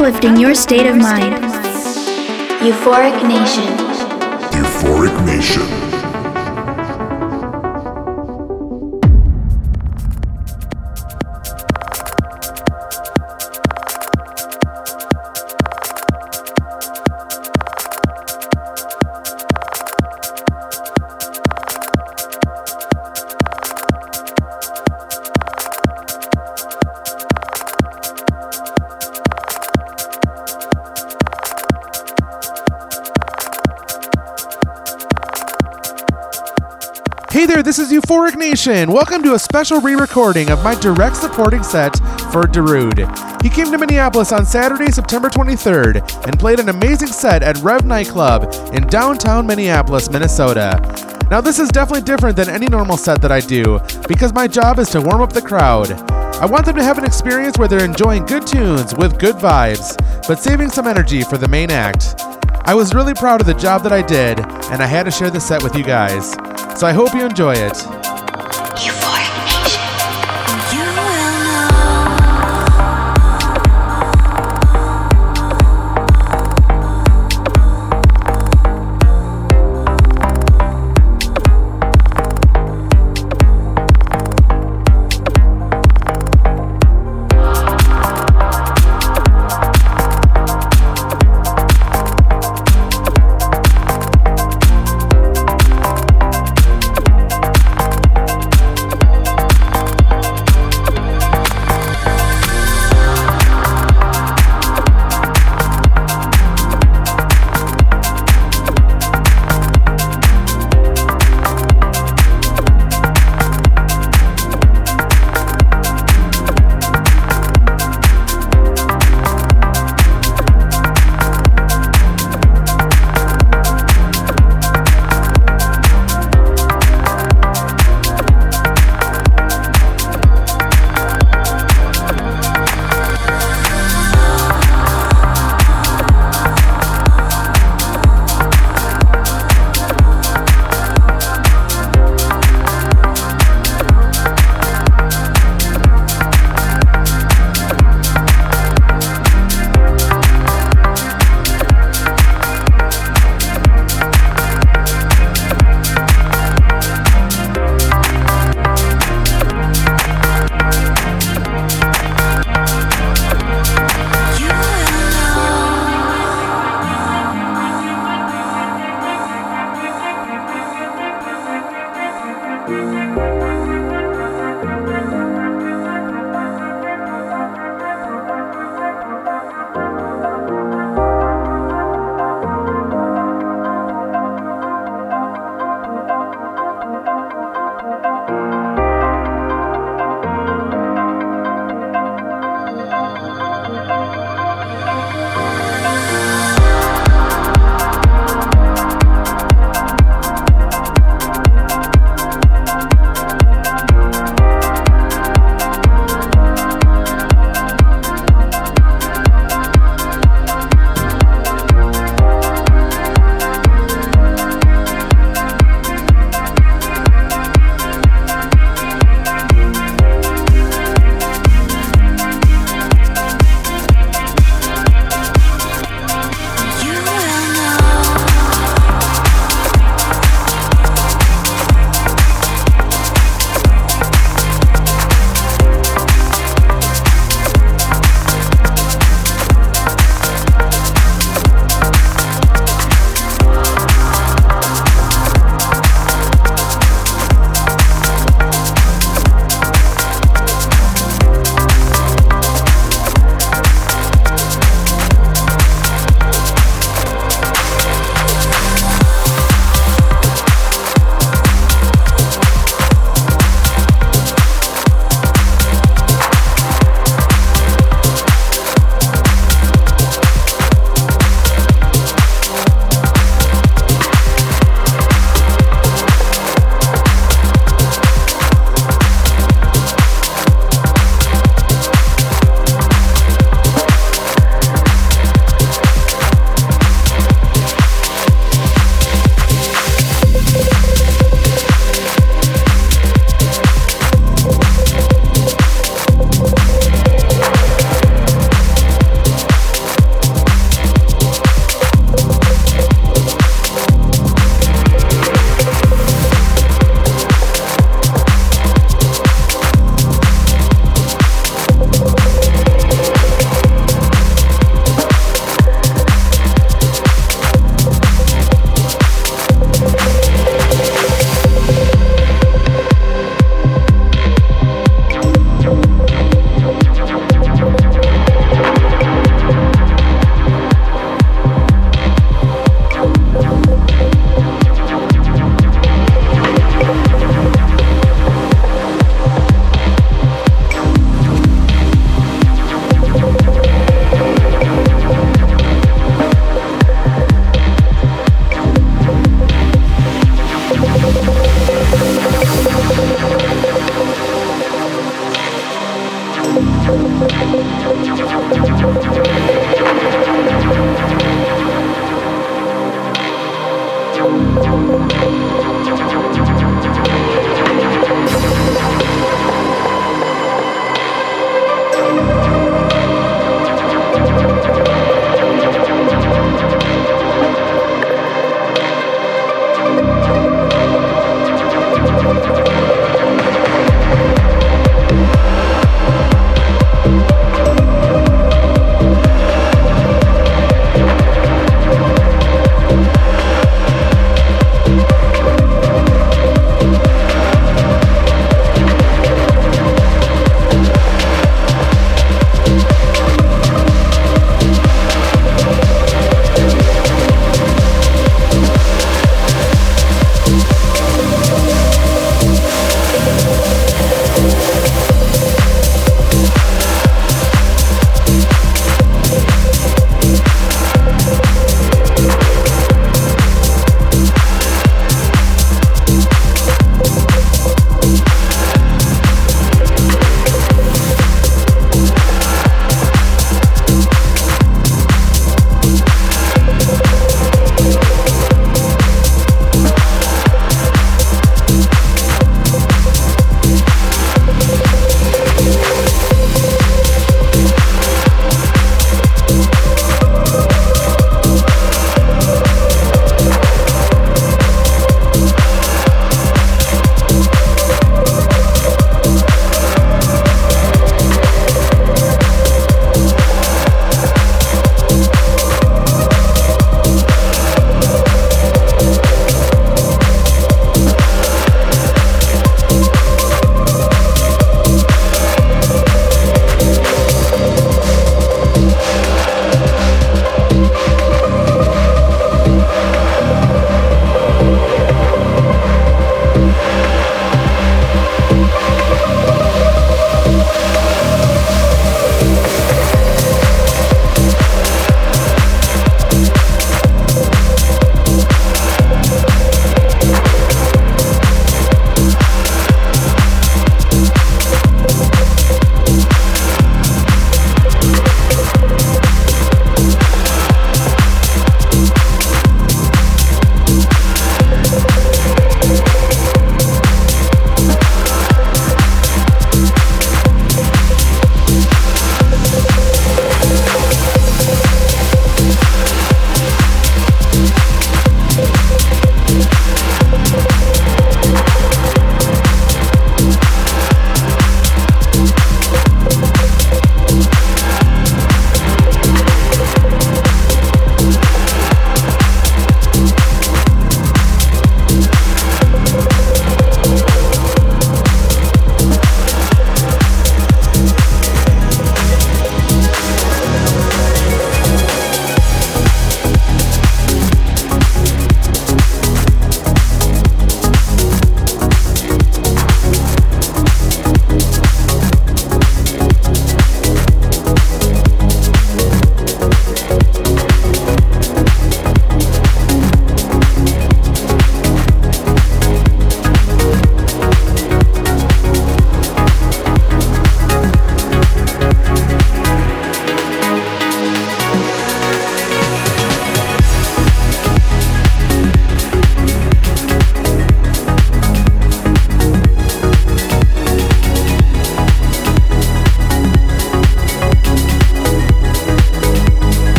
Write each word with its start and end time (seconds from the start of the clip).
uplifting 0.00 0.34
your 0.38 0.54
state 0.54 0.86
of 0.86 0.96
mind. 0.96 1.34
Euphoric 2.64 3.22
Nation. 3.28 3.66
Euphoric 4.50 5.26
Nation. 5.26 5.89
Euphoric 38.30 38.38
Nation. 38.38 38.92
Welcome 38.92 39.22
to 39.22 39.34
a 39.34 39.38
special 39.38 39.80
re 39.80 39.94
recording 39.94 40.50
of 40.50 40.62
my 40.62 40.74
direct 40.80 41.16
supporting 41.16 41.62
set 41.62 41.96
for 42.32 42.42
Darude. 42.42 43.42
He 43.42 43.48
came 43.48 43.70
to 43.70 43.78
Minneapolis 43.78 44.32
on 44.32 44.44
Saturday, 44.44 44.90
September 44.90 45.28
23rd, 45.28 46.26
and 46.26 46.38
played 46.38 46.60
an 46.60 46.68
amazing 46.68 47.08
set 47.08 47.42
at 47.42 47.56
Rev 47.58 47.84
Nightclub 47.84 48.52
in 48.74 48.86
downtown 48.86 49.46
Minneapolis, 49.46 50.10
Minnesota. 50.10 50.78
Now, 51.30 51.40
this 51.40 51.58
is 51.58 51.68
definitely 51.70 52.02
different 52.02 52.36
than 52.36 52.48
any 52.48 52.66
normal 52.66 52.96
set 52.96 53.20
that 53.22 53.32
I 53.32 53.40
do, 53.40 53.80
because 54.06 54.32
my 54.32 54.46
job 54.46 54.78
is 54.78 54.90
to 54.90 55.00
warm 55.00 55.22
up 55.22 55.32
the 55.32 55.42
crowd. 55.42 55.90
I 56.40 56.46
want 56.46 56.66
them 56.66 56.76
to 56.76 56.84
have 56.84 56.98
an 56.98 57.04
experience 57.04 57.58
where 57.58 57.68
they're 57.68 57.84
enjoying 57.84 58.26
good 58.26 58.46
tunes 58.46 58.94
with 58.94 59.18
good 59.18 59.36
vibes, 59.36 59.96
but 60.26 60.38
saving 60.38 60.70
some 60.70 60.86
energy 60.86 61.22
for 61.22 61.38
the 61.38 61.48
main 61.48 61.70
act. 61.70 62.20
I 62.64 62.74
was 62.74 62.94
really 62.94 63.14
proud 63.14 63.40
of 63.40 63.46
the 63.46 63.54
job 63.54 63.82
that 63.84 63.92
I 63.92 64.02
did, 64.02 64.40
and 64.70 64.82
I 64.82 64.86
had 64.86 65.04
to 65.04 65.10
share 65.10 65.30
the 65.30 65.40
set 65.40 65.62
with 65.62 65.74
you 65.74 65.84
guys. 65.84 66.32
So 66.78 66.86
I 66.86 66.92
hope 66.92 67.14
you 67.14 67.24
enjoy 67.24 67.54
it. 67.54 67.99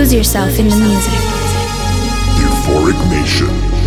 Lose 0.00 0.14
yourself 0.14 0.58
in 0.58 0.66
the 0.66 0.76
music. 0.76 1.12
Euphoric 2.40 3.10
Nation. 3.10 3.79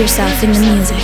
Yourself 0.00 0.42
in 0.42 0.52
the 0.52 0.60
music. 0.60 0.99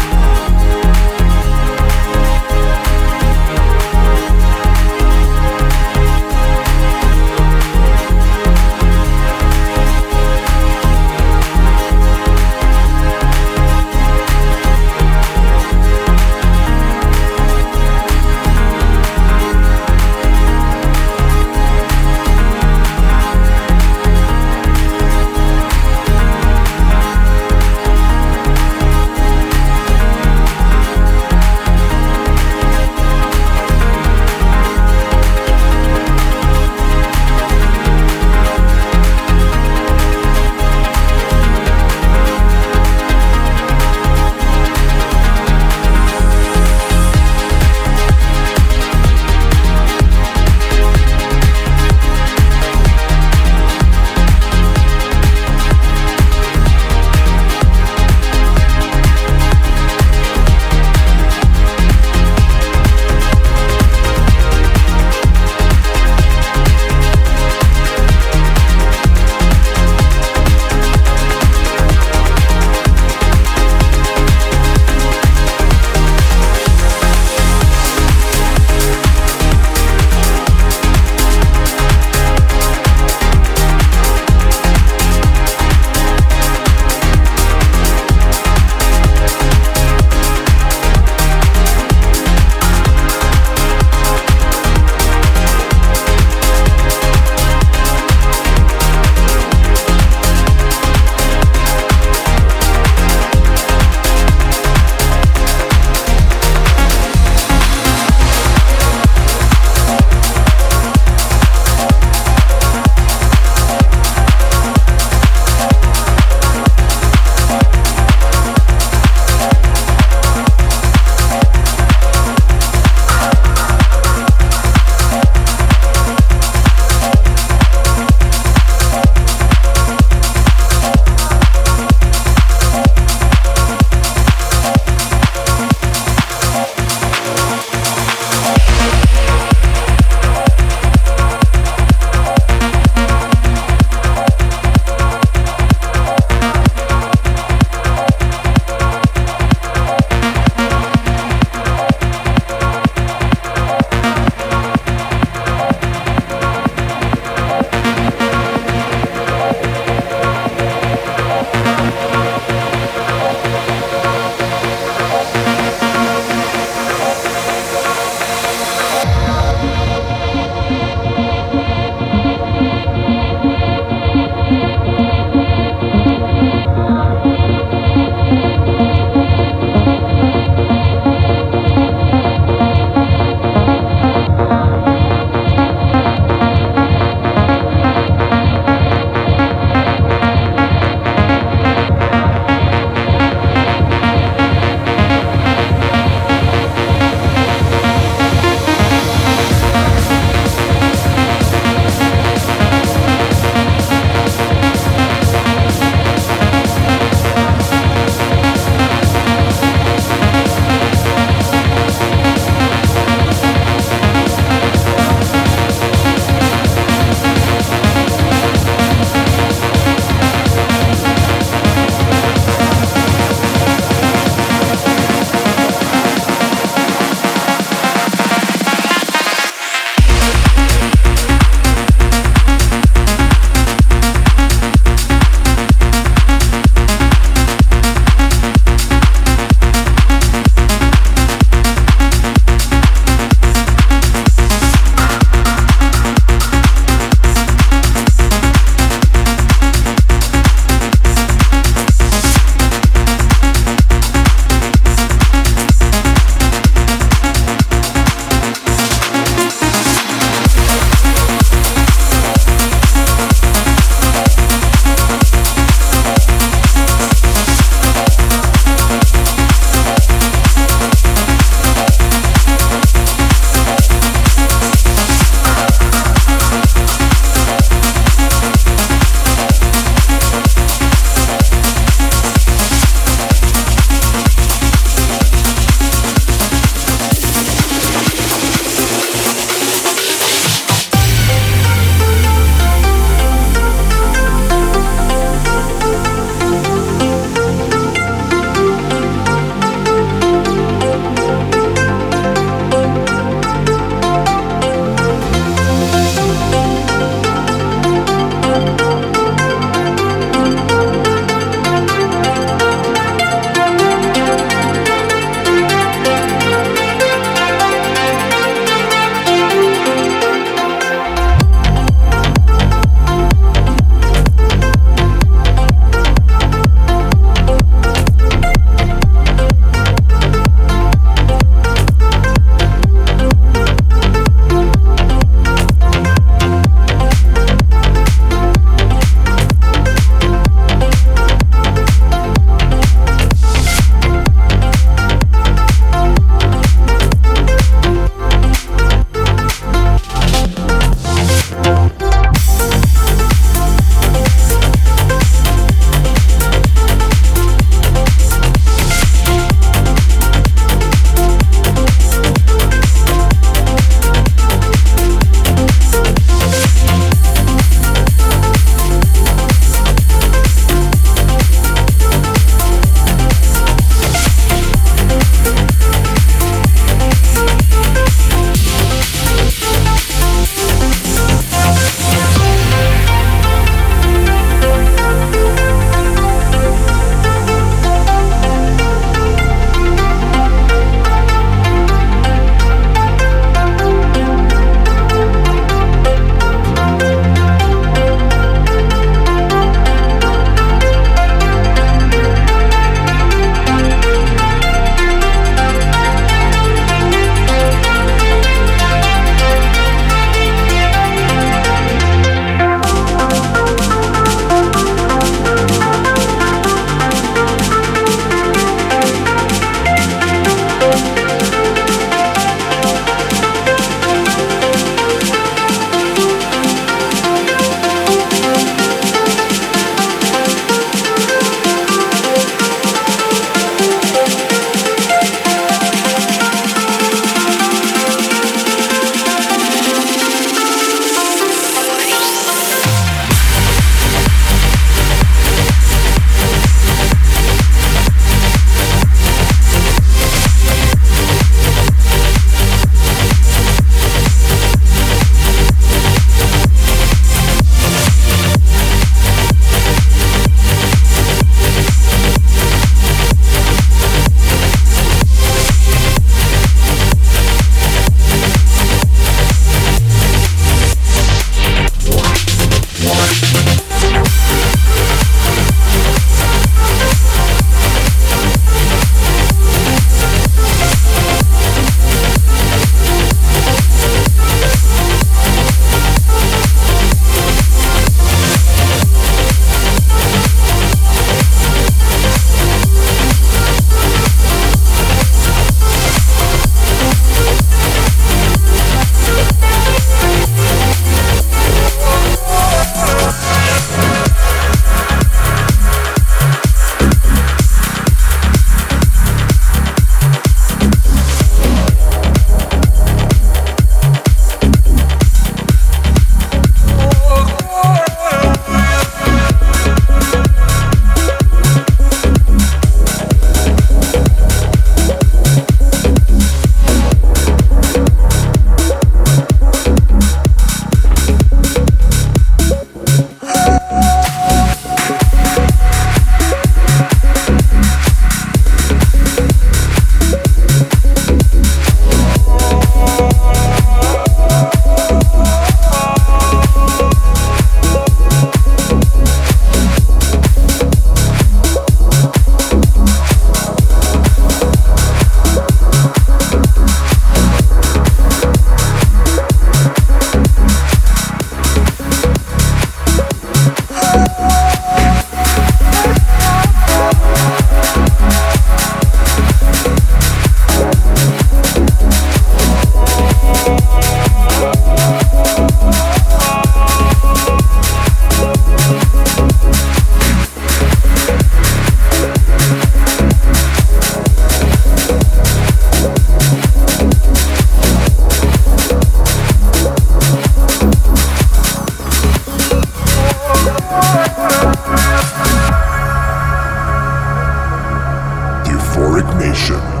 Nation. 599.39 600.00